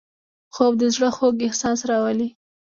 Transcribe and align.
خوب 0.53 0.73
د 0.81 0.83
زړه 0.95 1.09
خوږ 1.17 1.35
احساس 1.47 1.79
راولي 1.89 2.29